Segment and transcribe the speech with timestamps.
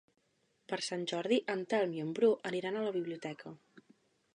[0.71, 3.57] Per Sant Jordi en Telm i en Bru aniran a la biblioteca.